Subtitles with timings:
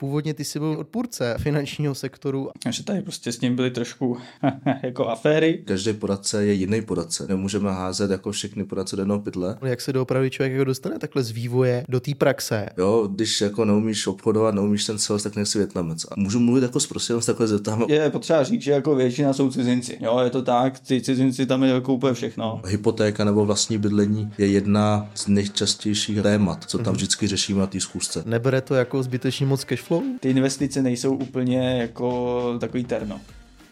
[0.00, 2.50] Původně ty jsi byl odpůrce finančního sektoru.
[2.66, 4.18] A že tady prostě s ním byly trošku
[4.82, 5.62] jako aféry.
[5.66, 7.26] Každý poradce je jiný poradce.
[7.28, 9.56] Nemůžeme házet jako všechny poradce do jednoho pytle.
[9.64, 12.68] Jak se doopravdy člověk jako dostane takhle z vývoje do té praxe?
[12.78, 16.04] Jo, když jako neumíš obchodovat, neumíš ten sales, tak nejsi větnamec.
[16.04, 17.84] A můžu mluvit jako s takhle zeptám.
[17.88, 19.98] Je potřeba říct, že jako většina jsou cizinci.
[20.00, 22.60] Jo, je to tak, ty cizinci tam je jako úplně všechno.
[22.66, 26.96] Hypotéka nebo vlastní bydlení je jedna z nejčastějších témat, co tam mm-hmm.
[26.96, 28.22] vždycky řešíme na té schůzce.
[28.26, 30.02] Nebere to jako zbytečně moc cash flow?
[30.20, 33.20] Ty investice nejsou úplně jako takový terno.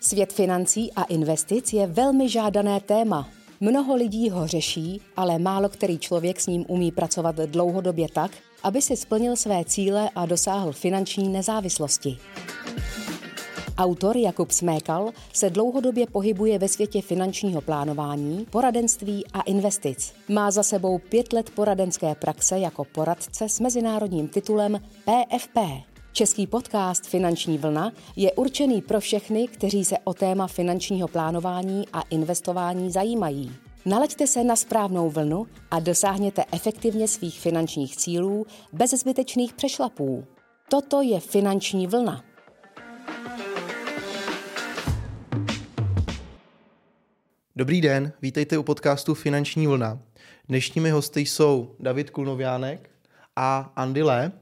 [0.01, 3.29] Svět financí a investic je velmi žádané téma.
[3.61, 8.31] Mnoho lidí ho řeší, ale málo který člověk s ním umí pracovat dlouhodobě tak,
[8.63, 12.19] aby si splnil své cíle a dosáhl finanční nezávislosti.
[13.79, 20.15] Autor Jakub Smékal se dlouhodobě pohybuje ve světě finančního plánování, poradenství a investic.
[20.29, 25.59] Má za sebou pět let poradenské praxe jako poradce s mezinárodním titulem PFP.
[26.17, 32.01] Český podcast Finanční vlna je určený pro všechny, kteří se o téma finančního plánování a
[32.01, 33.53] investování zajímají.
[33.87, 40.25] Nalaďte se na správnou vlnu a dosáhněte efektivně svých finančních cílů bez zbytečných přešlapů.
[40.71, 42.25] Toto je Finanční vlna.
[47.57, 49.99] Dobrý den, vítejte u podcastu Finanční vlna.
[50.49, 52.91] Dnešními hosty jsou David Kulnoviánek
[53.37, 54.33] a Andy Le.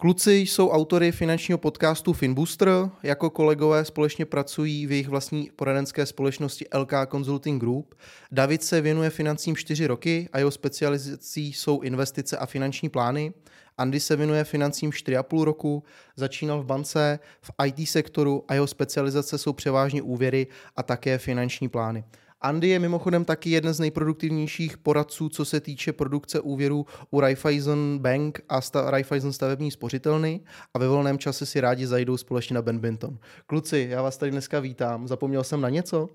[0.00, 2.68] Kluci jsou autory finančního podcastu Finbooster.
[3.02, 7.94] Jako kolegové společně pracují v jejich vlastní poradenské společnosti LK Consulting Group.
[8.32, 13.32] David se věnuje financím 4 roky a jeho specializací jsou investice a finanční plány.
[13.78, 15.84] Andy se věnuje financím 4,5 roku,
[16.16, 21.68] začínal v bance, v IT sektoru a jeho specializace jsou převážně úvěry a také finanční
[21.68, 22.04] plány.
[22.40, 27.98] Andy je mimochodem taky jeden z nejproduktivnějších poradců, co se týče produkce úvěrů u Raiffeisen
[27.98, 30.40] Bank a sta- Raiffeisen stavební spořitelny
[30.74, 33.18] a ve volném čase si rádi zajdou společně na badminton.
[33.46, 35.08] Kluci, já vás tady dneska vítám.
[35.08, 36.08] Zapomněl jsem na něco?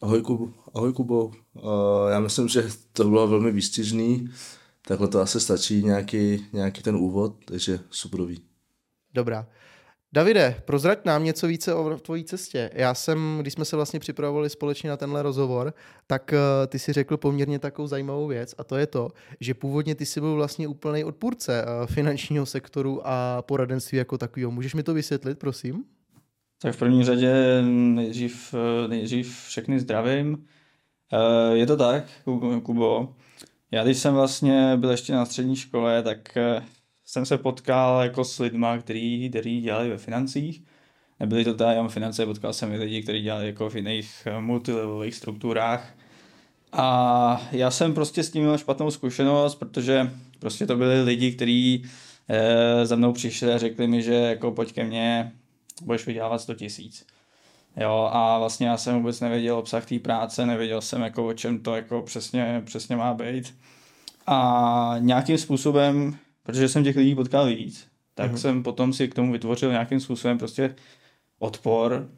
[0.00, 0.48] Ahoj, Kubo.
[0.74, 1.24] Ahoj Kubo.
[1.26, 1.32] Uh,
[2.10, 4.28] já myslím, že to bylo velmi výstižný.
[4.88, 8.40] Takhle to asi stačí nějaký, nějaký ten úvod, takže superový.
[9.14, 9.46] Dobrá.
[10.12, 12.70] Davide, prozrať nám něco více o tvojí cestě.
[12.74, 15.74] Já jsem, když jsme se vlastně připravovali společně na tenhle rozhovor,
[16.06, 19.08] tak uh, ty si řekl poměrně takovou zajímavou věc a to je to,
[19.40, 24.50] že původně ty jsi byl vlastně úplný odpůrce uh, finančního sektoru a poradenství jako takového.
[24.50, 25.84] Můžeš mi to vysvětlit, prosím?
[26.62, 30.46] Tak v první řadě nejdřív, eh, nejdřív všechny zdravím.
[31.52, 32.04] Je to tak,
[32.62, 33.14] Kubo.
[33.70, 36.38] Já když jsem vlastně byl ještě na střední škole, tak
[37.06, 40.62] jsem se potkal jako s lidma, který, který dělali ve financích.
[41.20, 44.40] Nebyly to tady jenom finance, potkal jsem i lidi, kteří dělali jako v jiných eh,
[44.40, 45.94] multilevelových strukturách.
[46.72, 51.84] A já jsem prostě s tím měl špatnou zkušenost, protože prostě to byli lidi, kteří
[52.28, 55.32] e, za mnou přišli a řekli mi, že jako pojď ke mně,
[55.82, 57.06] budeš vydělávat 100 tisíc.
[57.76, 61.58] Jo, a vlastně já jsem vůbec nevěděl obsah té práce, nevěděl jsem jako o čem
[61.58, 63.54] to jako přesně, přesně má být.
[64.26, 68.36] A nějakým způsobem protože jsem těch lidí potkal víc, tak mm-hmm.
[68.36, 70.74] jsem potom si k tomu vytvořil nějakým způsobem prostě
[71.38, 72.10] odpor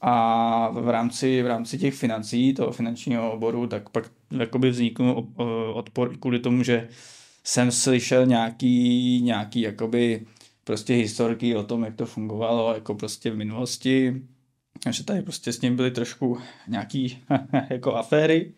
[0.00, 5.26] a v rámci, v rámci těch financí, toho finančního oboru, tak pak jakoby vznikl
[5.74, 6.88] odpor kvůli tomu, že
[7.44, 10.26] jsem slyšel nějaký, nějaký jakoby
[10.64, 14.22] prostě historky o tom, jak to fungovalo jako prostě v minulosti,
[14.86, 16.38] a že tady prostě s ním byly trošku
[16.68, 17.18] nějaký
[17.70, 18.52] jako aféry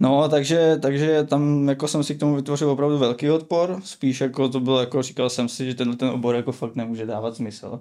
[0.00, 4.48] No, takže, takže tam jako jsem si k tomu vytvořil opravdu velký odpor, spíš jako
[4.48, 7.80] to bylo jako, říkal jsem si, že tenhle ten obor jako fakt nemůže dávat smysl.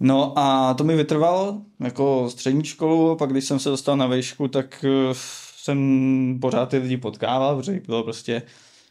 [0.00, 4.48] No a to mi vytrvalo jako střední školu, pak když jsem se dostal na výšku,
[4.48, 5.14] tak eh,
[5.56, 8.42] jsem pořád ty lidi potkával, protože bylo prostě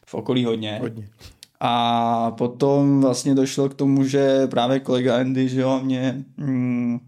[0.06, 0.78] v okolí hodně.
[0.80, 1.08] Hodně.
[1.60, 7.00] A potom vlastně došlo k tomu, že právě kolega Andy, že jo, mě mm,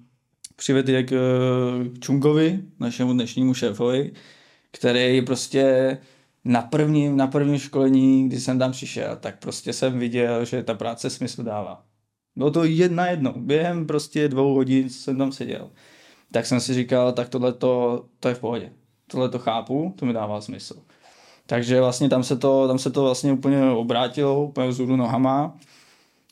[0.56, 1.12] přivedl k
[2.00, 4.12] Čungovi, našemu dnešnímu šéfovi,
[4.72, 5.98] který prostě
[6.44, 10.74] na prvním, na prvním školení, kdy jsem tam přišel, tak prostě jsem viděl, že ta
[10.74, 11.84] práce smysl dává.
[12.36, 15.70] Bylo to jedna jedno, během prostě dvou hodin jsem tam seděl.
[16.32, 18.72] Tak jsem si říkal, tak tohle to, to je v pohodě.
[19.06, 20.82] Tohle to chápu, to mi dává smysl.
[21.46, 25.56] Takže vlastně tam se to, tam se to vlastně úplně obrátilo, úplně vzhůru nohama.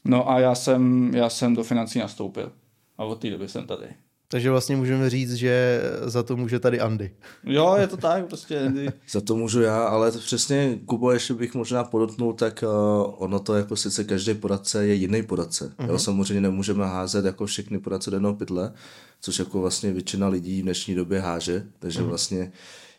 [0.04, 2.52] No a já jsem, já jsem do financí nastoupil.
[2.98, 3.86] A od té doby jsem tady.
[4.28, 7.10] Takže vlastně můžeme říct, že za to může tady Andy.
[7.44, 8.92] Jo, je to tak, prostě Andy.
[9.10, 13.38] za to můžu já, ale to přesně, Kubo, ještě bych možná podotknul, tak uh, ono
[13.38, 15.64] to jako sice každý poradce je jiný poradce.
[15.64, 15.84] Uh-huh.
[15.84, 15.98] Jo, mhm.
[15.98, 18.72] samozřejmě nemůžeme házet jako všechny poradce do jednoho pytle,
[19.20, 22.06] což jako vlastně většina lidí v dnešní době háže, takže uh-huh.
[22.06, 22.52] vlastně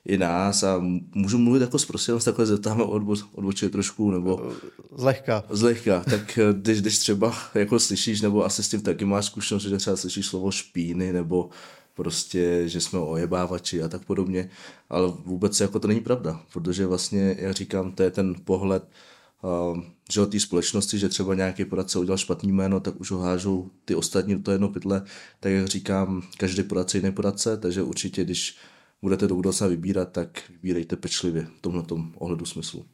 [0.08, 0.84] i nás a
[1.16, 4.52] můžu mluvit jako zprostě, se takhle zeptáme odbo, odbočit trošku, nebo...
[4.96, 5.44] Zlehka.
[5.50, 9.64] Zlehka, tak eh, když, když třeba jako slyšíš, nebo asi s tím taky máš zkušenost,
[9.64, 11.50] že třeba slyšíš slovo špíny, nebo
[11.94, 14.50] prostě, že jsme ojebávači a tak podobně,
[14.90, 18.90] ale vůbec jako to není pravda, protože vlastně, jak říkám, to je ten pohled
[19.44, 19.80] uh,
[20.12, 23.96] že té společnosti, že třeba nějaký poradce udělal špatný jméno, tak už ho hážou ty
[23.96, 25.02] ostatní do toho jedno pytle,
[25.40, 28.58] tak jak říkám, každý poradce je jiný poradce, takže určitě, když
[29.02, 31.84] budete do budoucna vybírat, tak vybírejte pečlivě v tomhle
[32.18, 32.86] ohledu smyslu.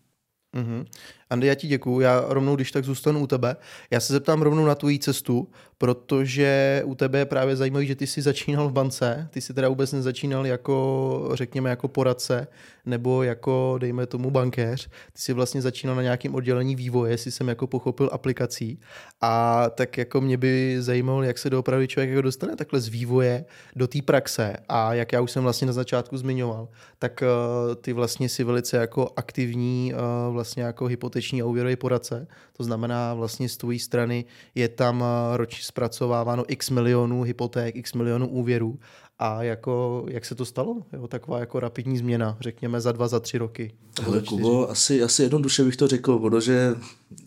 [0.56, 0.86] Mm-hmm.
[1.30, 2.00] Andy, já ti děkuju.
[2.00, 3.56] Já rovnou, když tak zůstanu u tebe.
[3.92, 5.52] Já se zeptám rovnou na tvoji cestu,
[5.84, 9.70] protože u tebe je právě zajímavé, že ty jsi začínal v bance, ty jsi teda
[9.70, 12.48] vůbec nezačínal jako, řekněme, jako poradce,
[12.86, 14.88] nebo jako, dejme tomu, bankéř.
[14.88, 18.80] Ty jsi vlastně začínal na nějakém oddělení vývoje, jestli jsem jako pochopil aplikací.
[19.22, 23.46] A tak jako mě by zajímalo, jak se doopravdy člověk jako dostane takhle z vývoje
[23.76, 24.56] do té praxe.
[24.70, 26.68] A jak já už jsem vlastně na začátku zmiňoval,
[27.00, 32.28] tak uh, ty vlastně si velice jako aktivní uh, vlastně jako hypoteční a úvěrový poradce.
[32.58, 37.94] To znamená vlastně z tvojí strany je tam uh, ročně zpracováváno x milionů hypoték, x
[37.94, 38.80] milionů úvěrů
[39.20, 40.82] a jako, jak se to stalo?
[40.94, 43.74] Jo, taková jako rapidní změna, řekněme za dva, za tři roky.
[44.02, 46.76] Hele, Kubo, asi, asi jednoduše bych to řekl, protože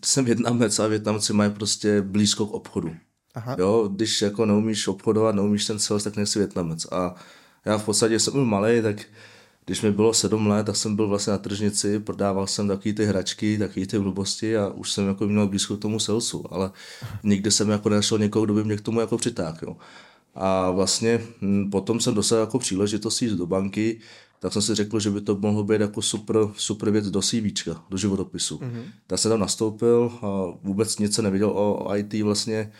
[0.05, 2.91] jsem Větnamec a Větnamci mají prostě blízko k obchodu.
[3.35, 3.55] Aha.
[3.59, 6.85] Jo, když jako neumíš obchodovat, neumíš ten sales, tak nejsi Větnamec.
[6.85, 7.15] A
[7.65, 8.97] já v podstatě jsem byl malý, tak
[9.67, 13.05] když mi bylo sedm let, tak jsem byl vlastně na tržnici, prodával jsem takový ty
[13.05, 16.71] hračky, takový ty blbosti a už jsem jako měl blízko k tomu salesu, ale
[17.23, 19.75] nikdy jsem jako nenašel někoho, kdo by mě k tomu jako přitáhl.
[20.35, 23.99] A vlastně hm, potom jsem dostal jako příležitost jít do banky,
[24.39, 27.69] tak jsem si řekl, že by to mohlo být jako super, super věc do CV,
[27.89, 28.57] do životopisu.
[28.57, 28.83] Mm-hmm.
[29.07, 30.27] Tak jsem tam nastoupil a
[30.63, 32.71] vůbec nic se nevěděl o IT vlastně.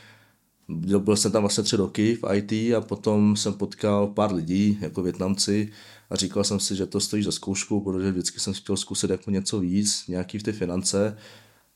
[0.70, 5.02] Byl jsem tam vlastně tři roky v IT a potom jsem potkal pár lidí, jako
[5.02, 5.72] Větnamci,
[6.10, 9.32] a říkal jsem si, že to stojí za zkoušku, protože vždycky jsem chtěl zkusit jako
[9.32, 11.18] něco víc, nějaký v ty finance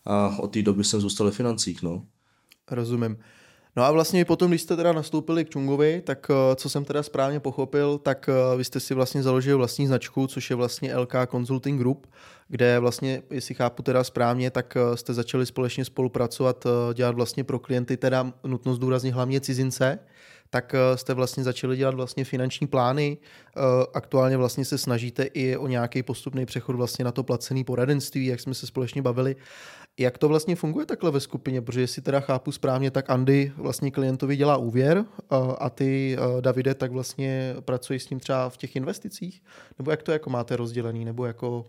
[0.05, 1.83] a od té doby jsem zůstal v financích.
[1.83, 2.05] No.
[2.71, 3.17] Rozumím.
[3.75, 7.03] No a vlastně potom, když jste teda nastoupili k Čungovi, tak eh, co jsem teda
[7.03, 11.13] správně pochopil, tak eh, vy jste si vlastně založili vlastní značku, což je vlastně LK
[11.31, 12.07] Consulting Group,
[12.47, 17.59] kde vlastně, jestli chápu teda správně, tak eh, jste začali společně spolupracovat, dělat vlastně pro
[17.59, 19.99] klienty, teda nutno zdůraznit hlavně cizince,
[20.53, 23.17] tak jste vlastně začali dělat vlastně finanční plány.
[23.93, 28.39] Aktuálně vlastně se snažíte i o nějaký postupný přechod vlastně na to placený poradenství, jak
[28.39, 29.35] jsme se společně bavili.
[29.99, 31.61] Jak to vlastně funguje takhle ve skupině?
[31.61, 35.05] Protože jestli teda chápu správně, tak Andy vlastně klientovi dělá úvěr
[35.59, 39.43] a ty, Davide, tak vlastně pracuješ s ním třeba v těch investicích?
[39.79, 41.05] Nebo jak to jako máte rozdělený?
[41.05, 41.67] Nebo jako...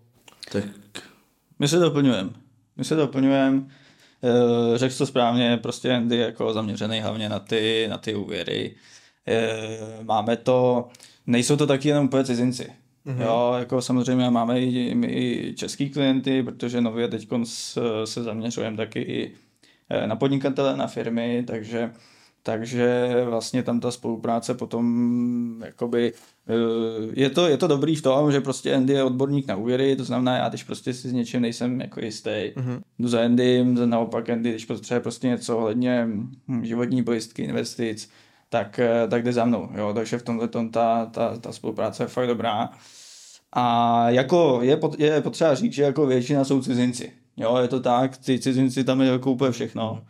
[0.52, 0.64] Tak
[1.58, 2.30] my se doplňujeme.
[2.76, 3.66] My se doplňujeme.
[4.24, 8.74] Eh, řekl to správně, prostě Andy jako zaměřený hlavně na ty, na ty úvěry.
[9.26, 10.88] Eh, máme to,
[11.26, 12.72] nejsou to taky jenom úplně cizinci.
[13.06, 13.22] Mm-hmm.
[13.22, 17.28] Jo, jako samozřejmě máme i, i český klienty, protože nově teď
[18.04, 19.34] se zaměřujeme taky i
[19.90, 21.92] eh, na podnikatele, na firmy, takže
[22.42, 26.12] takže vlastně tam ta spolupráce potom jakoby,
[27.12, 30.04] je to, je to dobrý v tom, že prostě Andy je odborník na úvěry, to
[30.04, 32.80] znamená, já když prostě si s něčím nejsem jako jistý, mm-hmm.
[32.98, 36.08] jdu za Andy, naopak Andy, když potřebuje prostě něco ohledně
[36.48, 38.10] hm, životní pojistky, investic,
[38.48, 39.68] tak, eh, tak jde za mnou.
[39.74, 39.92] Jo?
[39.94, 42.70] Takže v tomhle tom ta, ta, ta spolupráce je fakt dobrá.
[43.52, 47.12] A jako je, pot, je potřeba říct, že jako většina jsou cizinci.
[47.36, 50.02] Jo, je to tak, ty cizinci tam je jako úplně všechno.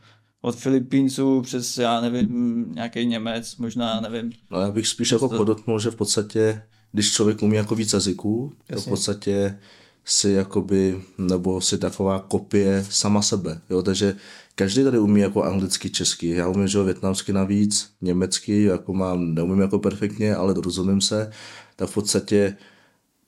[0.44, 4.32] Od Filipínců přes, já nevím, nějaký Němec, možná, nevím.
[4.50, 6.62] No já bych spíš jako podotknul, že v podstatě,
[6.92, 9.58] když člověk umí jako víc jazyků, to v podstatě
[10.04, 14.16] si jakoby, nebo si taková kopie sama sebe, jo, takže
[14.54, 19.60] každý tady umí jako anglicky, česky, já umím, že větnamsky navíc, německy, jako mám, neumím
[19.60, 21.30] jako perfektně, ale rozumím se,
[21.76, 22.56] tak v podstatě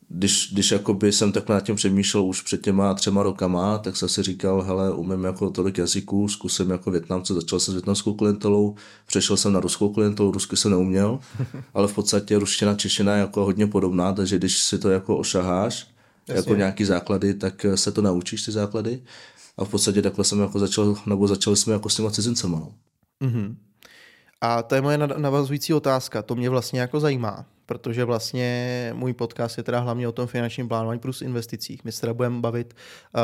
[0.08, 4.08] když, když jakoby jsem takhle nad tím přemýšlel už před těma třema rokama, tak jsem
[4.08, 8.74] si říkal, hele, umím jako tolik jazyků, zkusím jako Větnamce, začal jsem s větnamskou klientelou,
[9.06, 11.18] přešel jsem na ruskou klientelu, rusky jsem neuměl,
[11.74, 15.86] ale v podstatě ruština, čeština je jako hodně podobná, takže když si to jako ošaháš,
[16.28, 16.34] Jasně.
[16.34, 19.02] jako nějaký základy, tak se to naučíš ty základy
[19.58, 22.58] a v podstatě takhle jsem jako začal, nebo začali jsme jako s těma cizincema.
[22.58, 22.72] No.
[23.22, 23.54] Mm-hmm.
[24.40, 29.58] A to je moje navazující otázka, to mě vlastně jako zajímá protože vlastně můj podcast
[29.58, 31.84] je teda hlavně o tom finančním plánování plus investicích.
[31.84, 33.20] My se teda budeme bavit uh,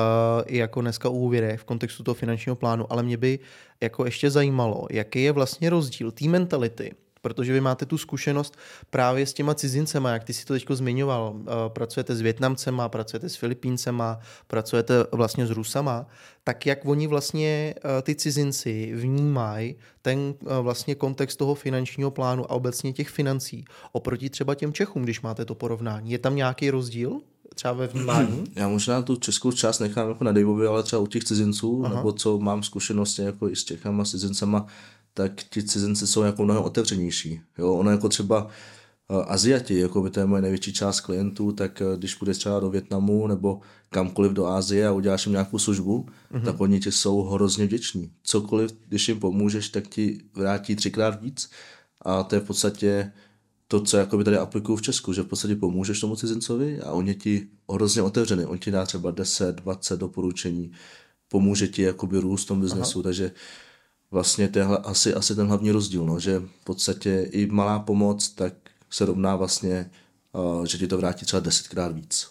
[0.47, 3.39] i jako dneska o úvěrech v kontextu toho finančního plánu, ale mě by
[3.81, 6.93] jako ještě zajímalo, jaký je vlastně rozdíl té mentality
[7.23, 8.57] protože vy máte tu zkušenost
[8.91, 11.35] právě s těma cizincema, jak ty si to teď zmiňoval.
[11.41, 16.07] Eh, pracujete s Větnamcema, pracujete s Filipíncema, pracujete vlastně s Rusama,
[16.45, 22.45] tak jak oni vlastně eh, ty cizinci vnímají ten eh, vlastně kontext toho finančního plánu
[22.45, 26.11] a obecně těch financí oproti třeba těm Čechům, když máte to porovnání.
[26.11, 27.21] Je tam nějaký rozdíl?
[27.55, 28.45] třeba ve vnímání?
[28.57, 31.97] Já možná tu českou část nechám jako na Daveovi, ale třeba u těch cizinců, Aha.
[31.97, 34.67] nebo co mám zkušenosti jako i s Čechama, s cizincema,
[35.15, 37.41] tak ti cizinci jsou jako mnohem otevřenější.
[37.59, 37.75] Jo?
[37.75, 41.99] Ono jako třeba uh, Aziati, jako by to je moje největší část klientů, tak uh,
[41.99, 46.45] když půjdeš třeba do Větnamu nebo kamkoliv do Ázie a uděláš jim nějakou službu, uh-huh.
[46.45, 48.11] tak oni ti jsou hrozně vděční.
[48.23, 51.51] Cokoliv, když jim pomůžeš, tak ti vrátí třikrát víc
[52.03, 53.13] a to je v podstatě
[53.69, 57.09] to, co jakoby tady aplikuju v Česku, že v podstatě pomůžeš tomu cizincovi a on
[57.09, 58.45] je ti hrozně otevřený.
[58.45, 60.73] On ti dá třeba 10, 20 doporučení,
[61.29, 63.03] pomůže ti jakoby růst v tom biznesu, Aha.
[63.03, 63.33] takže
[64.11, 68.29] vlastně to je asi, asi ten hlavní rozdíl, no, že v podstatě i malá pomoc
[68.29, 68.55] tak
[68.91, 69.91] se rovná vlastně,
[70.33, 72.29] uh, že ti to vrátí třeba desetkrát víc.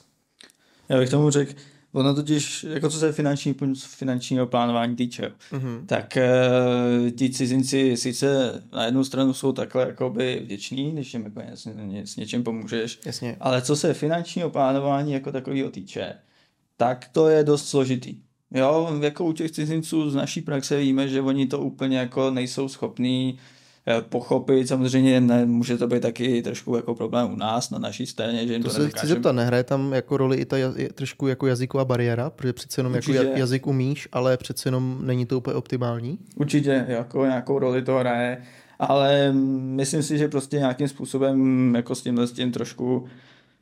[0.89, 1.53] Já bych tomu řekl,
[1.91, 5.85] Ono totiž, jako co se finanční, finančního plánování týče, mm-hmm.
[5.85, 11.41] tak uh, ti cizinci sice na jednu stranu jsou takhle jakoby vděční, když jim jako
[11.53, 11.67] s,
[12.03, 13.37] s něčím pomůžeš, Jasně.
[13.39, 16.13] ale co se finančního plánování jako takového týče,
[16.77, 18.21] tak to je dost složitý.
[18.51, 22.67] Jo, jako u těch cizinců z naší praxe víme, že oni to úplně jako nejsou
[22.67, 23.39] schopní
[23.87, 24.67] Eh, pochopit.
[24.67, 28.53] Samozřejmě ne, může to být taky trošku jako problém u nás, na naší straně, že
[28.53, 31.47] jim to, to se chci zeptat, nehraje tam jako roli i ta jaz, trošku jako
[31.47, 33.25] jazyková bariéra, protože přece jenom jako Určitě.
[33.27, 36.19] jako jazyk umíš, ale přece jenom není to úplně optimální?
[36.35, 38.37] Určitě, jako nějakou roli to hraje,
[38.79, 39.31] ale
[39.75, 43.07] myslím si, že prostě nějakým způsobem jako s tímhle s tím trošku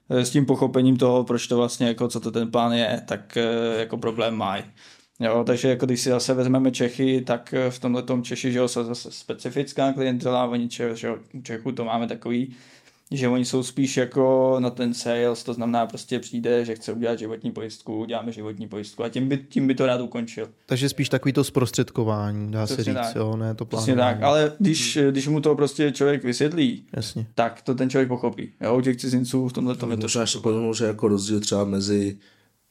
[0.10, 3.80] s tím pochopením toho, proč to vlastně, jako co to ten plán je, tak eh,
[3.80, 4.64] jako problém mají.
[5.20, 8.60] Jo, takže jako když si zase vezmeme Čechy, tak eh, v tomhle tom Češi, že
[8.60, 12.56] jo, jsou zase specifická klientela, oni že jo, Čechu to máme takový,
[13.12, 17.20] že oni jsou spíš jako na ten sales, to znamená prostě přijde, že chce udělat
[17.20, 20.50] životní pojistku, uděláme životní pojistku a tím by, tím by to rád ukončil.
[20.66, 23.16] Takže spíš takový to zprostředkování, dá Přesně se říct, tak.
[23.16, 23.98] jo, ne to plánování.
[23.98, 25.12] tak, ale když, hmm.
[25.12, 27.28] když mu to prostě člověk vysvětlí, Jasně.
[27.36, 28.52] tak to ten člověk pochopí.
[28.62, 30.04] Jo, u těch cizinců v tomhle tom je to.
[30.04, 30.40] Možná ještě
[30.74, 32.18] že jako rozdíl třeba mezi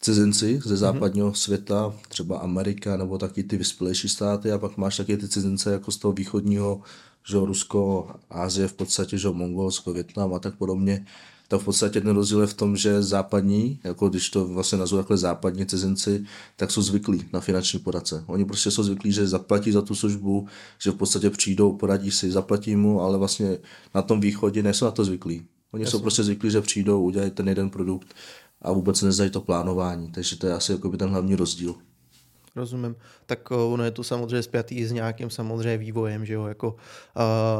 [0.01, 0.77] cizinci ze mhm.
[0.77, 1.35] západního mm-hmm.
[1.35, 5.91] světa, třeba Amerika nebo taky ty vyspělejší státy a pak máš taky ty cizince jako
[5.91, 6.81] z toho východního,
[7.29, 11.07] že Rusko, Ázie v podstatě, že Mongolsko, Větnam a tak podobně,
[11.49, 14.99] tak v podstatě ten rozdíl je v tom, že západní, jako když to vlastně nazvu
[14.99, 16.25] takhle západní cizinci,
[16.57, 18.25] tak jsou zvyklí na finanční poradce.
[18.27, 20.47] Oni prostě jsou zvyklí, že zaplatí za tu službu,
[20.79, 23.59] že v podstatě přijdou, poradí si, zaplatí mu, ale vlastně
[23.95, 25.43] na tom východě nejsou na to zvyklí.
[25.73, 25.91] Oni Jasně.
[25.91, 28.15] jsou prostě zvyklí, že přijdou, udělají ten jeden produkt
[28.63, 30.11] a vůbec nezdají to plánování.
[30.11, 31.75] Takže to je asi jako by ten hlavní rozdíl.
[32.57, 32.97] Rozumím.
[33.27, 36.75] Tak uh, ono je to samozřejmě zpětý s nějakým samozřejmě vývojem, že jo, jako, uh,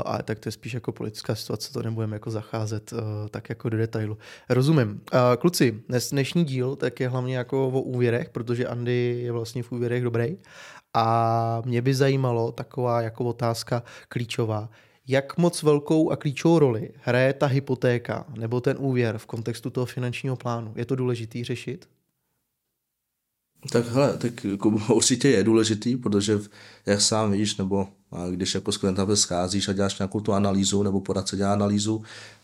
[0.05, 2.99] a tak to je spíš jako politická situace, to nebudeme jako zacházet uh,
[3.31, 4.19] tak jako do detailu.
[4.49, 4.89] Rozumím.
[4.89, 9.63] Uh, kluci, dnes, dnešní díl tak je hlavně jako o úvěrech, protože Andy je vlastně
[9.63, 10.37] v úvěrech dobrý
[10.95, 14.69] a mě by zajímalo taková jako otázka klíčová
[15.09, 19.87] jak moc velkou a klíčovou roli hraje ta hypotéka nebo ten úvěr v kontextu toho
[19.87, 20.73] finančního plánu?
[20.77, 21.89] Je to důležitý řešit?
[23.73, 26.39] Tak hele, tak jako určitě je důležitý, protože
[26.87, 27.89] jak sám víš, nebo
[28.31, 32.03] když jako s klientem scházíš a děláš nějakou tu analýzu, nebo poradce dělá analýzu,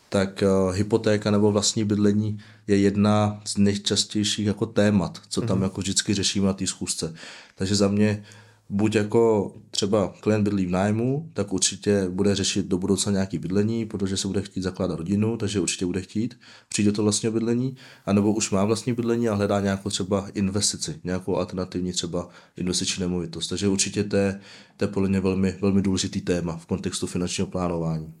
[0.09, 5.63] tak uh, hypotéka nebo vlastní bydlení je jedna z nejčastějších jako témat, co tam mm-hmm.
[5.63, 7.13] jako vždycky řešíme na té schůzce.
[7.55, 8.23] Takže za mě
[8.73, 13.85] buď jako třeba klient bydlí v nájmu, tak určitě bude řešit do budoucna nějaký bydlení,
[13.85, 16.39] protože se bude chtít zakládat rodinu, takže určitě bude chtít
[16.69, 17.75] přijít do toho vlastního bydlení,
[18.05, 23.47] anebo už má vlastní bydlení a hledá nějakou třeba investici, nějakou alternativní třeba investiční nemovitost.
[23.47, 24.39] Takže určitě to je,
[24.77, 28.13] to je podle mě velmi, velmi důležitý téma v kontextu finančního plánování.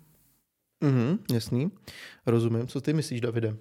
[0.83, 1.71] Mhm, jasný.
[2.25, 2.67] Rozumím.
[2.67, 3.57] Co ty myslíš, Davide?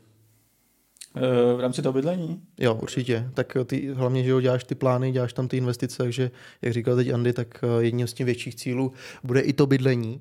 [1.56, 2.40] V rámci toho bydlení?
[2.58, 3.30] Jo, určitě.
[3.34, 6.30] Tak ty hlavně, že jo, děláš ty plány, děláš tam ty investice, takže,
[6.62, 8.92] jak říkal teď Andy, tak eh, jedním z těch větších cílů
[9.24, 10.20] bude i to bydlení.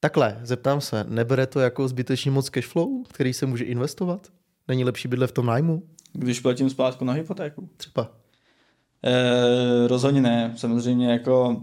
[0.00, 4.28] Takhle, zeptám se, nebere to jako zbytečně moc cashflow, který se může investovat?
[4.68, 5.82] Není lepší bydle v tom nájmu?
[6.12, 7.68] Když platím splátku na hypotéku?
[7.76, 8.12] Třeba.
[9.04, 10.52] E, rozhodně ne.
[10.56, 11.62] Samozřejmě jako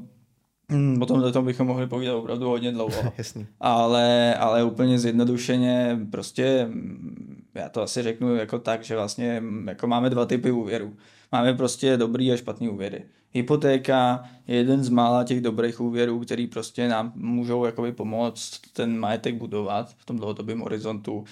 [0.69, 3.13] Hmm, o tom, bychom mohli povídat opravdu hodně dlouho.
[3.17, 3.47] Jasný.
[3.59, 6.67] Ale, ale úplně zjednodušeně prostě
[7.55, 10.93] já to asi řeknu jako tak, že vlastně jako máme dva typy úvěrů.
[11.31, 13.03] Máme prostě dobrý a špatný úvěry.
[13.31, 18.99] Hypotéka je jeden z mála těch dobrých úvěrů, který prostě nám můžou jakoby pomoct ten
[18.99, 21.23] majetek budovat v tom dlouhodobém horizontu.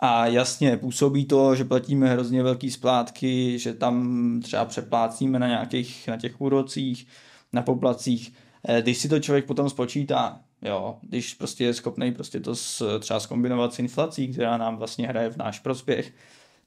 [0.00, 6.08] A jasně, působí to, že platíme hrozně velký splátky, že tam třeba přeplácíme na nějakých,
[6.08, 7.06] na těch úrocích,
[7.52, 8.32] na poplacích,
[8.80, 13.20] když si to člověk potom spočítá, jo, když prostě je schopný prostě to s, třeba
[13.20, 16.12] skombinovat s inflací, která nám vlastně hraje v náš prospěch,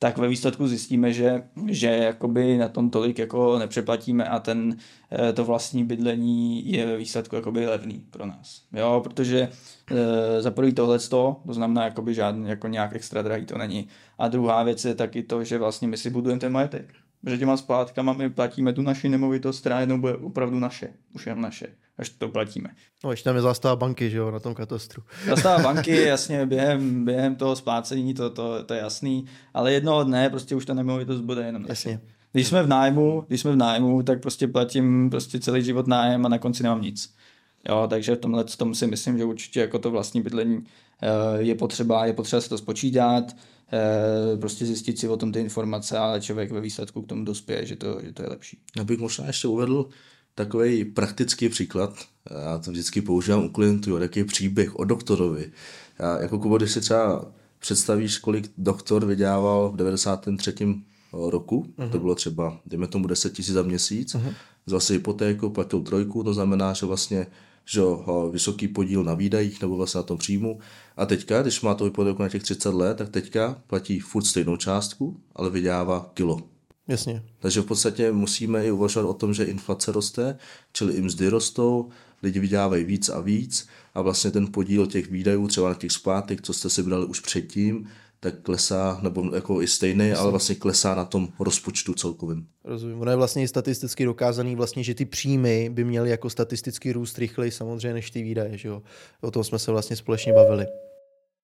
[0.03, 4.77] tak ve výsledku zjistíme, že, že jakoby na tom tolik jako nepřeplatíme a ten,
[5.11, 8.61] eh, to vlastní bydlení je ve výsledku jakoby levný pro nás.
[8.73, 9.49] Jo, protože
[9.91, 13.87] e, za prvý tohle to znamená jakoby žádný, jako nějak extra drahý to není.
[14.17, 16.93] A druhá věc je taky to, že vlastně my si budujeme ten majetek.
[17.23, 21.41] Protože těma splátkama my platíme tu naši nemovitost, která jednou bude opravdu naše, už jen
[21.41, 22.69] naše, až to platíme.
[23.03, 25.03] No, ještě tam je zastava banky, že jo, na tom katastru.
[25.27, 30.29] Zastava banky, jasně, během, během toho splácení, to, to, to je jasný, ale jednoho dne
[30.29, 31.71] prostě už ta nemovitost bude jenom naše.
[31.71, 32.01] Jasně.
[32.31, 36.25] Když jsme v nájmu, když jsme v nájmu, tak prostě platím prostě celý život nájem
[36.25, 37.15] a na konci nemám nic.
[37.69, 40.63] Jo, takže v tomhle tom si myslím, že určitě jako to vlastní bydlení
[41.37, 43.35] je potřeba, je potřeba se to spočítat,
[43.73, 47.65] Eh, prostě zjistit si o tom ty informace, ale člověk ve výsledku k tomu dospěje,
[47.65, 48.57] že to, že to je lepší.
[48.77, 49.89] Já bych možná ještě uvedl
[50.35, 51.93] takový praktický příklad.
[52.43, 55.51] Já to vždycky používám u klientů, takový příběh o doktorovi.
[55.99, 60.53] Já, jako Kubo, když si třeba představíš, kolik doktor vydělával v 93.
[61.13, 61.89] roku, uh-huh.
[61.89, 64.33] to bylo třeba, dejme tomu 10 000 za měsíc, uh-huh.
[64.65, 67.27] zase hypotéku, platil trojku, to znamená, že vlastně
[67.65, 67.81] že
[68.31, 70.59] vysoký podíl na výdajích nebo vlastně na tom příjmu.
[70.97, 74.57] A teďka, když má to hypotéku na těch 30 let, tak teďka platí furt stejnou
[74.57, 76.41] částku, ale vydává kilo.
[76.87, 77.23] Jasně.
[77.39, 80.37] Takže v podstatě musíme i uvažovat o tom, že inflace roste,
[80.73, 81.89] čili i mzdy rostou,
[82.23, 86.41] lidi vydělávají víc a víc a vlastně ten podíl těch výdajů, třeba na těch zpátek,
[86.41, 87.87] co jste si brali už předtím,
[88.23, 92.47] tak klesá, nebo jako i stejný, ale vlastně klesá na tom rozpočtu celkovým.
[92.63, 93.01] Rozumím.
[93.01, 97.51] Ono je vlastně statisticky dokázaný, vlastně, že ty příjmy by měly jako statistický růst rychleji
[97.51, 98.57] samozřejmě než ty výdaje.
[98.57, 98.81] Že jo?
[99.21, 100.65] O tom jsme se vlastně společně bavili.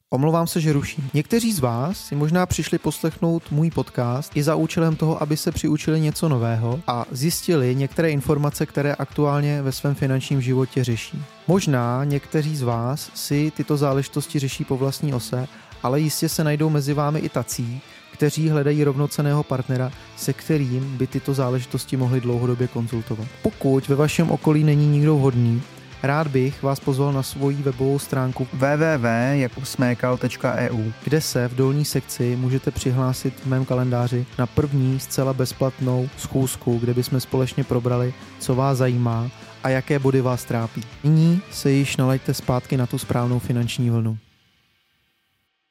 [0.09, 1.09] Omlouvám se, že ruším.
[1.13, 5.51] Někteří z vás si možná přišli poslechnout můj podcast i za účelem toho, aby se
[5.51, 11.23] přiučili něco nového a zjistili některé informace, které aktuálně ve svém finančním životě řeší.
[11.47, 15.47] Možná někteří z vás si tyto záležitosti řeší po vlastní ose
[15.83, 17.81] ale jistě se najdou mezi vámi i tací,
[18.11, 23.27] kteří hledají rovnoceného partnera, se kterým by tyto záležitosti mohly dlouhodobě konzultovat.
[23.41, 25.61] Pokud ve vašem okolí není nikdo vhodný,
[26.03, 32.71] rád bych vás pozval na svoji webovou stránku www.jakubsmekal.eu, kde se v dolní sekci můžete
[32.71, 38.77] přihlásit v mém kalendáři na první zcela bezplatnou schůzku, kde bychom společně probrali, co vás
[38.77, 39.29] zajímá
[39.63, 40.83] a jaké body vás trápí.
[41.03, 44.17] Nyní se již nalaďte zpátky na tu správnou finanční vlnu.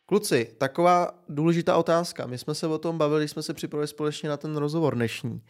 [0.08, 2.26] Kluci, taková důležitá otázka.
[2.26, 5.42] My jsme se o tom bavili, jsme se připravili společně na ten rozhovor dnešní.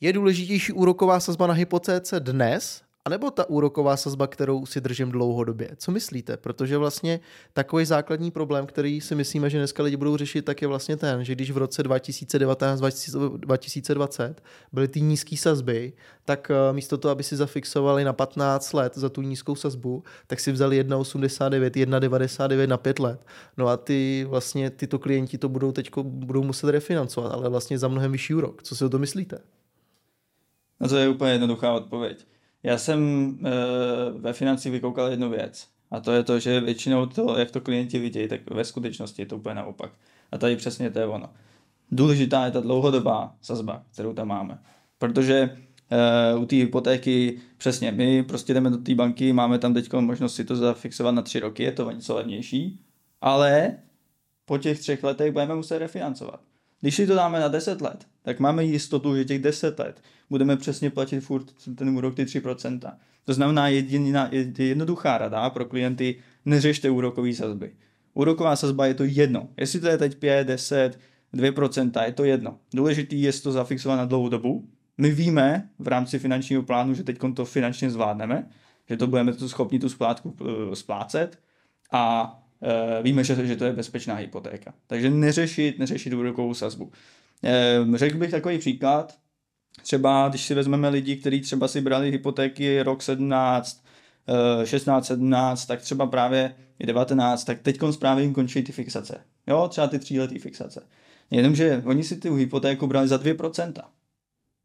[0.00, 5.70] Je důležitější úroková sazba na hypotéce dnes, anebo ta úroková sazba, kterou si držím dlouhodobě?
[5.76, 6.36] Co myslíte?
[6.36, 7.20] Protože vlastně
[7.52, 11.24] takový základní problém, který si myslíme, že dneska lidi budou řešit, tak je vlastně ten,
[11.24, 14.34] že když v roce 2019-2020
[14.72, 15.92] byly ty nízké sazby,
[16.24, 20.40] tak eh, místo toho, aby si zafixovali na 15 let za tu nízkou sazbu, tak
[20.40, 23.26] si vzali 1,89, 1,99 na 5 let.
[23.56, 27.88] No a ty vlastně tyto klienti to budou teď budou muset refinancovat, ale vlastně za
[27.88, 28.62] mnohem vyšší úrok.
[28.62, 29.38] Co si o to myslíte?
[30.80, 32.26] No to je úplně jednoduchá odpověď.
[32.62, 33.50] Já jsem e,
[34.18, 35.68] ve financí vykoukal jednu věc.
[35.90, 39.26] A to je to, že většinou to, jak to klienti vidějí, tak ve skutečnosti je
[39.26, 39.92] to úplně naopak.
[40.32, 41.30] A tady přesně to je ono.
[41.90, 44.58] Důležitá je ta dlouhodobá sazba, kterou tam máme.
[44.98, 45.56] Protože
[45.90, 50.34] e, u té hypotéky, přesně, my prostě jdeme do té banky, máme tam teď možnost
[50.34, 52.80] si to zafixovat na tři roky, je to něco levnější,
[53.20, 53.76] ale
[54.44, 56.40] po těch třech letech budeme muset refinancovat.
[56.80, 60.56] Když si to dáme na 10 let, tak máme jistotu, že těch 10 let budeme
[60.56, 62.92] přesně platit furt ten úrok ty 3%.
[63.24, 67.72] To znamená jediná, jednoduchá rada pro klienty, neřešte úrokové sazby.
[68.14, 69.48] Úroková sazba je to jedno.
[69.56, 70.98] Jestli to je teď 5, 10,
[71.34, 72.58] 2%, je to jedno.
[72.74, 74.68] Důležitý je to zafixovat na dlouhou dobu.
[74.98, 78.48] My víme v rámci finančního plánu, že teď to finančně zvládneme,
[78.88, 81.38] že to budeme to schopni tu splátku eh, splácet
[81.92, 84.74] a e, víme, že, že to je bezpečná hypotéka.
[84.86, 86.92] Takže neřešit, neřešit úrokovou sazbu.
[87.44, 89.18] E, řekl bych takový příklad,
[89.82, 93.84] třeba když si vezmeme lidi, kteří třeba si brali hypotéky rok 17,
[94.64, 99.24] 16, 17, tak třeba právě i 19, tak teď právě jim končí ty fixace.
[99.46, 100.86] Jo, třeba ty tříletý fixace.
[101.30, 103.72] Jenomže oni si tu hypotéku brali za 2%.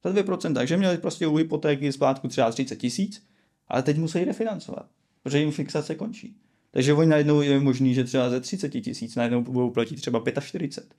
[0.03, 3.27] Za 2%, takže měli prostě u hypotéky splátku třeba 30 tisíc,
[3.67, 4.85] ale teď musí refinancovat,
[5.23, 6.37] protože jim fixace končí.
[6.71, 10.97] Takže oni najednou je možný, že třeba ze 30 tisíc najednou budou platit třeba 45,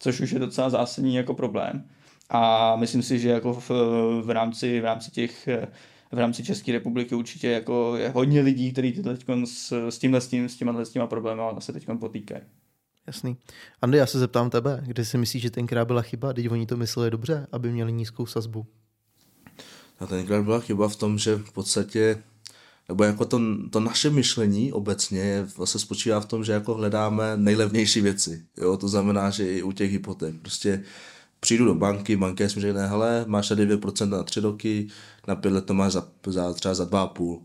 [0.00, 1.84] což už je docela zásadní jako problém.
[2.30, 3.70] A myslím si, že jako v,
[4.22, 5.48] v, rámci, v rámci těch
[6.12, 10.28] v rámci České republiky určitě jako je hodně lidí, kteří teď s, s tímhle s,
[10.28, 12.42] tím, s těma, s těma problémy se teď potýkají.
[13.06, 13.36] Jasný.
[13.82, 16.76] Andy, já se zeptám tebe, kde si myslíš, že tenkrát byla chyba, teď oni to
[16.76, 18.66] mysleli dobře, aby měli nízkou sazbu?
[20.00, 22.22] A tenkrát byla chyba v tom, že v podstatě
[22.90, 28.00] nebo jako to, to naše myšlení obecně vlastně spočívá v tom, že jako hledáme nejlevnější
[28.00, 28.44] věci.
[28.56, 28.76] Jo?
[28.76, 30.34] To znamená, že i u těch hypoték.
[30.42, 30.82] Prostě
[31.40, 34.88] přijdu do banky, banka mi řekne, hele, máš tady 2% na 3 roky,
[35.28, 37.40] na 5 let to máš za, za třeba za 2,5.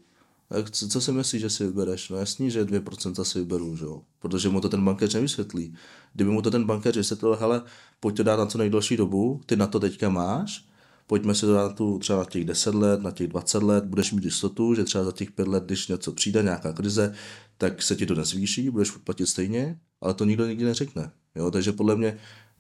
[0.50, 2.10] Tak co, co si myslíš, že si vybereš?
[2.10, 4.02] No jasný, že 2% si vyberu, že jo?
[4.20, 5.76] Protože mu to ten bankéř nevysvětlí.
[6.14, 7.62] Kdyby mu to ten bankéř vysvětlil, hele,
[8.00, 10.66] pojď to dát na co nejdelší dobu, ty na to teďka máš,
[11.08, 14.12] pojďme si to dát tu třeba na těch 10 let, na těch 20 let, budeš
[14.12, 17.14] mít jistotu, že třeba za těch 5 let, když něco přijde, nějaká krize,
[17.58, 21.12] tak se ti to nezvýší, budeš platit stejně, ale to nikdo nikdy neřekne.
[21.36, 21.52] Jo?
[21.52, 22.18] Takže podle mě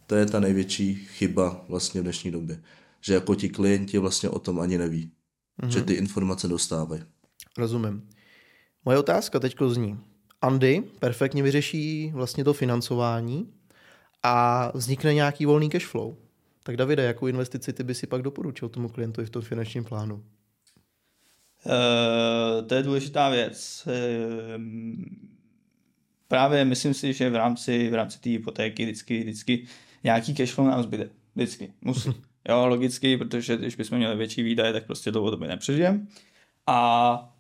[0.08, 2.62] to je ta největší chyba vlastně v dnešní době.
[3.01, 5.12] Že jako ti klienti vlastně o tom ani neví.
[5.62, 5.67] Mm-hmm.
[5.67, 7.01] Že ty informace dostávají.
[7.58, 8.10] Rozumím.
[8.86, 9.99] Moje otázka teď zní.
[10.41, 13.49] Andy perfektně vyřeší vlastně to financování
[14.23, 16.15] a vznikne nějaký volný cash flow.
[16.65, 20.15] Tak Davide, jakou investici ty by si pak doporučil tomu klientovi v tom finančním plánu?
[20.15, 20.21] Uh,
[22.67, 23.88] to je důležitá věc.
[23.88, 23.93] Uh,
[26.28, 29.65] právě myslím si, že v rámci, v rámci té hypotéky vždycky, vždycky
[30.04, 31.10] nějaký cashflow nám zbyde.
[31.36, 31.73] Vždycky.
[31.82, 32.10] Musí.
[32.49, 36.06] Jo, logicky, protože když bychom měli větší výdaje, tak prostě dlouhodobě nepřežijeme.
[36.67, 37.34] A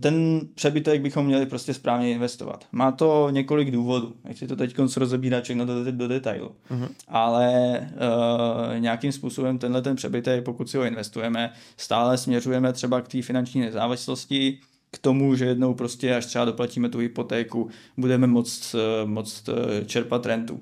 [0.00, 2.66] ten přebytek bychom měli prostě správně investovat.
[2.72, 4.14] Má to několik důvodů.
[4.24, 6.50] Nechci to teď rozebírat všechno do, do detailu.
[6.70, 6.88] Uh-huh.
[7.08, 13.08] Ale e, nějakým způsobem tenhle ten přebytek, pokud si ho investujeme, stále směřujeme třeba k
[13.08, 14.58] té finanční nezávislosti,
[14.90, 19.48] k tomu, že jednou prostě, až třeba doplatíme tu hypotéku, budeme moct, e, moct
[19.86, 20.60] čerpat rentu.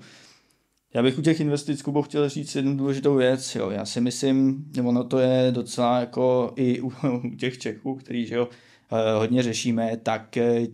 [0.95, 3.55] Já bych u těch investic, Kubo, chtěl říct jednu důležitou věc.
[3.55, 3.71] Jo.
[3.71, 8.27] Já si myslím, že ono to je docela jako i u, u těch Čechů, který
[8.27, 8.49] že jo,
[8.93, 10.67] eh, hodně řešíme, tak eh,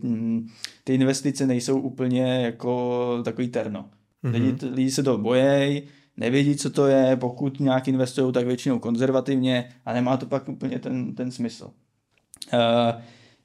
[0.83, 3.89] ty investice nejsou úplně jako takový terno.
[4.23, 4.31] Mm-hmm.
[4.31, 5.83] Lidi, lidi se to bojejí,
[6.17, 10.79] nevědí, co to je, pokud nějak investují, tak většinou konzervativně a nemá to pak úplně
[10.79, 11.71] ten, ten smysl.
[12.53, 13.01] Uh,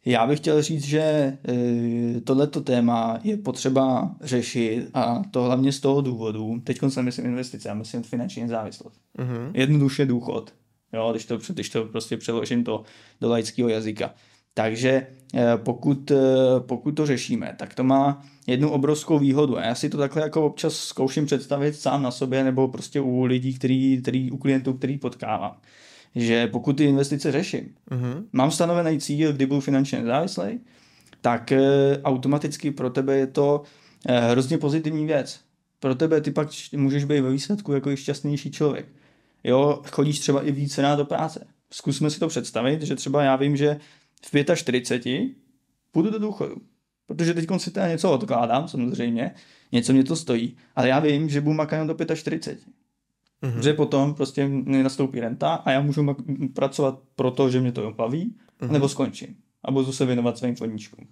[0.06, 5.80] já bych chtěl říct, že e, tohleto téma je potřeba řešit a to hlavně z
[5.80, 9.00] toho důvodu, teď jsem myslím investice, já myslím finanční nezávislost.
[9.18, 9.50] Mm-hmm.
[9.54, 10.54] Jednoduše důchod,
[10.92, 12.82] jo, když to, když to prostě přeložím to
[13.20, 14.14] do laického jazyka.
[14.54, 16.16] Takže e, pokud, e,
[16.58, 19.58] pokud to řešíme, tak to má jednu obrovskou výhodu.
[19.58, 23.24] A já si to takhle jako občas zkouším představit sám na sobě nebo prostě u
[23.24, 25.56] lidí, který, který, u klientů, který potkávám
[26.14, 28.24] že pokud ty investice řeším, uh-huh.
[28.32, 30.60] mám stanovený cíl, kdy budu finančně nezávislý,
[31.20, 31.60] tak e,
[32.02, 33.62] automaticky pro tebe je to
[34.06, 35.40] e, hrozně pozitivní věc.
[35.80, 38.86] Pro tebe ty pak můžeš být ve výsledku jako i šťastnější člověk.
[39.44, 41.46] Jo, chodíš třeba i více na do práce.
[41.70, 43.76] Zkusme si to představit, že třeba já vím, že
[44.32, 45.30] v 45
[45.92, 46.56] půjdu do důchodu.
[47.06, 49.34] Protože teď si teda něco odkládám, samozřejmě,
[49.72, 52.58] něco mě to stojí, ale já vím, že budu makat do 45.
[53.44, 53.58] Mm-hmm.
[53.58, 56.16] Že potom prostě mi nastoupí renta a já můžu
[56.54, 58.70] pracovat proto, že mě to baví, mm-hmm.
[58.70, 61.06] nebo skončím a budu se věnovat svým koníčkům.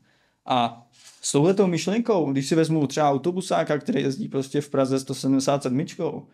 [0.46, 0.86] A
[1.22, 6.26] s touhletou myšlenkou, když si vezmu třeba autobusáka, který jezdí prostě v Praze 177,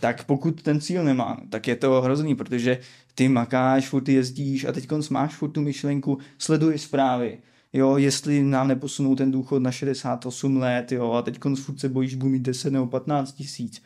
[0.00, 2.78] tak pokud ten cíl nemá, tak je to hrozný, protože
[3.14, 7.38] ty makáš, furt jezdíš a teď máš furt tu myšlenku, sleduješ zprávy,
[7.72, 12.14] jo, jestli nám neposunou ten důchod na 68 let, jo, a teď furt se bojíš,
[12.14, 13.82] budu mít 10 nebo 15 tisíc.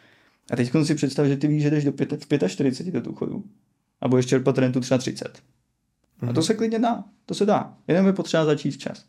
[0.51, 1.93] A teď si představ, že ty víš, že jdeš do
[2.49, 3.45] 45 do důchodu
[4.01, 5.27] a budeš čerpat rentu třeba 30.
[5.27, 6.31] Mm-hmm.
[6.31, 6.43] A to mhm.
[6.43, 9.05] se klidně dá, to se dá, jenom je potřeba začít včas.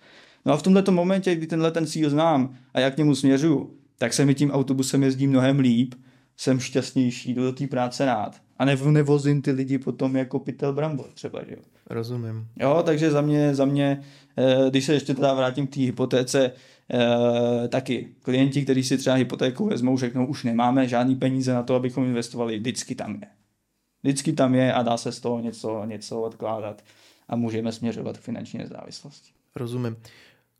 [0.45, 3.77] No a v tomto momentě, kdy tenhle ten cíl znám a jak k němu směřuju,
[3.97, 5.95] tak se mi tím autobusem jezdí mnohem líp,
[6.37, 8.41] jsem šťastnější, jdu do té práce rád.
[8.57, 11.61] A nev, nevozím ty lidi potom jako pytel brambor třeba, že jo.
[11.89, 12.47] Rozumím.
[12.59, 14.01] Jo, takže za mě, za mě,
[14.37, 16.51] eh, když se ještě teda vrátím k té hypotéce,
[16.93, 21.75] e, taky klienti, kteří si třeba hypotéku vezmou, řeknou, už nemáme žádný peníze na to,
[21.75, 23.27] abychom investovali, vždycky tam je.
[24.03, 26.83] Vždycky tam je a dá se z toho něco, něco odkládat
[27.27, 29.31] a můžeme směřovat k finanční nezávislosti.
[29.55, 29.95] Rozumím.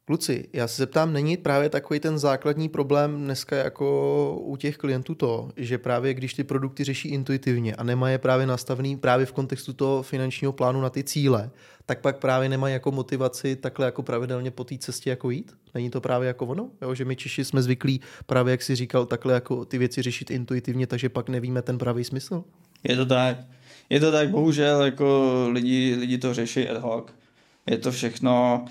[0.08, 5.16] Kluci, já se zeptám, není právě takový ten základní problém dneska jako u těch klientů
[5.16, 9.32] to, že právě když ty produkty řeší intuitivně a nemají je právě nastavený právě v
[9.32, 11.50] kontextu toho finančního plánu na ty cíle,
[11.86, 15.56] tak pak právě nemají jako motivaci takhle jako pravidelně po té cestě jako jít?
[15.74, 16.70] Není to právě jako ono?
[16.82, 20.32] Jo, že my Češi jsme zvyklí právě, jak si říkal, takhle jako ty věci řešit
[20.32, 22.44] intuitivně, takže pak nevíme ten pravý smysl?
[22.84, 23.38] Je to tak.
[23.90, 27.06] Je to tak, bohužel, jako lidi, lidi to řeší ad hoc.
[27.70, 28.66] Je to všechno,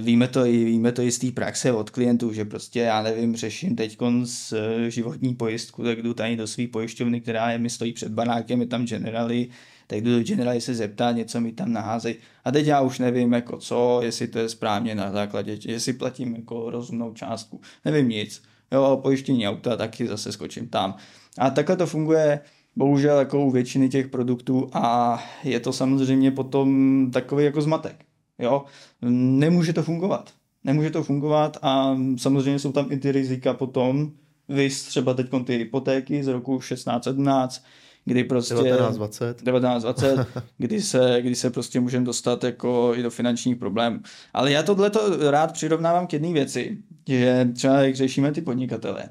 [0.00, 3.36] víme to, i, víme to i z té praxe od klientů, že prostě já nevím,
[3.36, 7.70] řeším teď z eh, životní pojistku, tak jdu tady do své pojišťovny, která je, mi
[7.70, 9.48] stojí před banákem, je tam generali,
[9.86, 12.16] tak jdu do generali se zeptat, něco mi tam naházej.
[12.44, 16.36] A teď já už nevím, jako co, jestli to je správně na základě, jestli platím
[16.36, 17.60] jako rozumnou částku.
[17.84, 18.42] Nevím nic.
[18.72, 20.96] Jo, pojištění auta, taky zase skočím tam.
[21.38, 22.40] A takhle to funguje
[22.76, 28.07] bohužel jako u většiny těch produktů a je to samozřejmě potom takový jako zmatek.
[28.38, 28.64] Jo?
[29.02, 30.32] Nemůže to fungovat.
[30.64, 34.12] Nemůže to fungovat a samozřejmě jsou tam i ty rizika potom,
[34.48, 37.62] vy třeba teď ty hypotéky z roku 16-17,
[38.04, 38.54] kdy prostě...
[38.54, 39.36] 1920.
[39.36, 40.26] 1920,
[40.58, 44.00] kdy se, kdy se prostě můžeme dostat jako i do finančních problémů.
[44.32, 44.90] Ale já tohle
[45.30, 49.08] rád přirovnávám k jedné věci, že třeba jak řešíme ty podnikatele,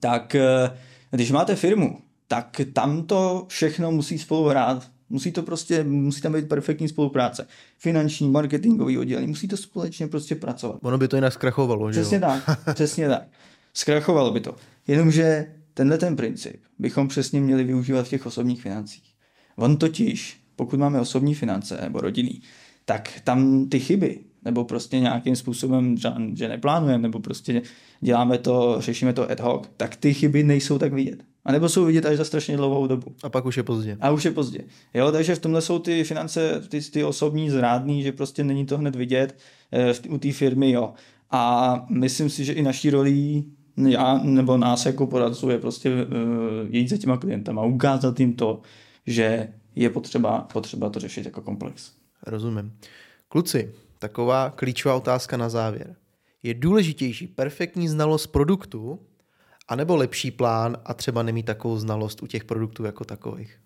[0.00, 0.70] tak eh,
[1.10, 4.90] když máte firmu, tak tam to všechno musí spolu hrát.
[5.10, 7.46] Musí to prostě, musí tam být perfektní spolupráce.
[7.78, 10.78] Finanční, marketingový oddělení, musí to společně prostě pracovat.
[10.82, 12.42] Ono by to jinak zkrachovalo, že Přesně tak,
[12.74, 13.22] přesně tak.
[13.74, 14.56] Zkrachovalo by to.
[14.86, 19.14] Jenomže tenhle ten princip bychom přesně měli využívat v těch osobních financích.
[19.56, 22.42] On totiž, pokud máme osobní finance nebo rodinný,
[22.84, 25.96] tak tam ty chyby, nebo prostě nějakým způsobem,
[26.34, 27.62] že neplánujeme, nebo prostě
[28.00, 31.24] děláme to, řešíme to ad hoc, tak ty chyby nejsou tak vidět.
[31.44, 33.14] A nebo jsou vidět až za strašně dlouhou dobu.
[33.22, 33.96] A pak už je pozdě.
[34.00, 34.60] A už je pozdě.
[34.94, 38.78] Jo, takže v tomhle jsou ty finance, ty, ty osobní zrádný, že prostě není to
[38.78, 39.38] hned vidět
[39.72, 40.94] e, u té firmy, jo.
[41.30, 46.04] A myslím si, že i naší rolí já nebo nás jako poradců je prostě uh,
[46.68, 48.60] jít za těma klientama, ukázat jim to,
[49.06, 51.92] že je potřeba, potřeba to řešit jako komplex.
[52.26, 52.72] Rozumím.
[53.28, 55.96] Kluci, taková klíčová otázka na závěr.
[56.42, 58.98] Je důležitější perfektní znalost produktu,
[59.68, 63.58] anebo lepší plán a třeba nemít takovou znalost u těch produktů jako takových?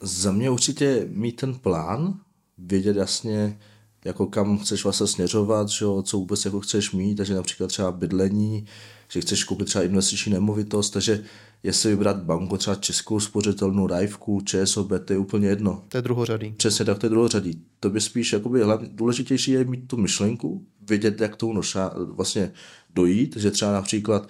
[0.00, 2.20] Za mě určitě mít ten plán,
[2.58, 3.58] vědět jasně,
[4.04, 7.92] jako kam chceš vlastně směřovat, že jo, co vůbec jako chceš mít, takže například třeba
[7.92, 8.66] bydlení,
[9.08, 11.24] že chceš koupit třeba investiční nemovitost, takže
[11.62, 15.82] jestli vybrat banku, třeba českou spořitelnou Rajvku, ČSOB, to je úplně jedno.
[15.88, 16.54] To je druhořadý.
[16.56, 17.62] Přesně tak, to je druhořadí.
[17.80, 22.52] To by spíš jakoby, hlavně důležitější je mít tu myšlenku, vědět, jak tomu noša, vlastně
[22.94, 24.28] dojít, že třeba například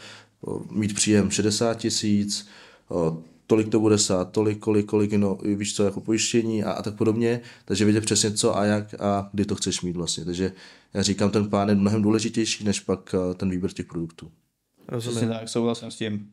[0.70, 2.48] mít příjem 60 tisíc,
[3.46, 6.94] tolik to bude stát, tolik, kolik, kolik, no, víš co, jako pojištění a, a tak
[6.94, 10.24] podobně, takže vědět přesně co a jak a kdy to chceš mít vlastně.
[10.24, 10.52] Takže
[10.94, 14.30] já říkám, ten plán je mnohem důležitější, než pak eh, ten výběr těch produktů.
[14.88, 15.16] Rozumím.
[15.16, 16.30] Přesně tak, souhlasím s tím.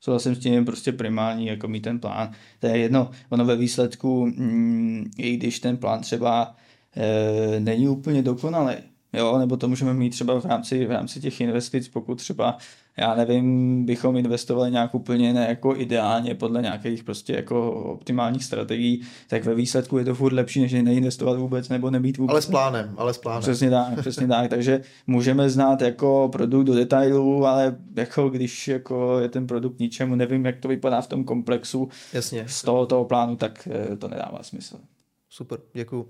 [0.00, 2.32] Souhlasím s tím, prostě primární, jako mít ten plán.
[2.60, 6.56] To je jedno, ono ve výsledku, mm, i když ten plán třeba
[6.96, 8.74] e, není úplně dokonalý,
[9.14, 12.58] jo, nebo to můžeme mít třeba v rámci, v rámci těch investic, pokud třeba
[12.96, 19.02] já nevím, bychom investovali nějak úplně ne jako ideálně podle nějakých prostě jako optimálních strategií,
[19.28, 22.32] tak ve výsledku je to furt lepší, než neinvestovat vůbec nebo nebýt vůbec.
[22.32, 23.42] Ale s plánem, ale s plánem.
[23.42, 29.18] Přesně tak, přesně tak, takže můžeme znát jako produkt do detailů, ale jako když jako
[29.18, 32.44] je ten produkt ničemu, nevím, jak to vypadá v tom komplexu Jasně.
[32.48, 34.76] z toho, toho plánu, tak eh, to nedává smysl.
[35.30, 36.08] Super, děkuji.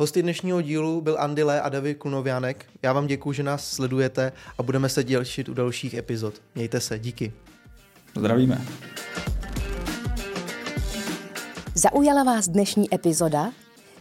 [0.00, 2.66] Hosty dnešního dílu byl Andy Le a David Kunovianek.
[2.82, 6.34] Já vám děkuji, že nás sledujete a budeme se dělšit u dalších epizod.
[6.54, 7.32] Mějte se, díky.
[8.16, 8.66] Zdravíme.
[11.74, 13.52] Zaujala vás dnešní epizoda?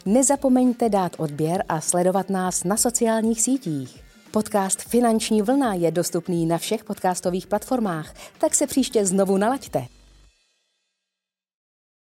[0.06, 4.04] Nezapomeňte dát odběr a sledovat nás na sociálních sítích.
[4.32, 9.97] Podcast Finanční vlna je dostupný na všech podcastových platformách, tak se příště znovu nalaďte.